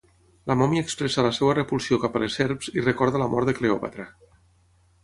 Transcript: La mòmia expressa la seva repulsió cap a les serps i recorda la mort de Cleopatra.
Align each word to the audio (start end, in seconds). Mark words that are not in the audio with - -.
La 0.51 0.55
mòmia 0.61 0.85
expressa 0.85 1.25
la 1.27 1.33
seva 1.39 1.53
repulsió 1.59 2.01
cap 2.07 2.17
a 2.17 2.23
les 2.25 2.41
serps 2.41 2.73
i 2.81 2.87
recorda 2.89 3.23
la 3.25 3.31
mort 3.37 3.53
de 3.53 3.57
Cleopatra. 3.61 4.13